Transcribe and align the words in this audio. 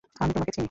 আমি 0.15 0.31
তোমাকে 0.33 0.51
চিনি! 0.51 0.59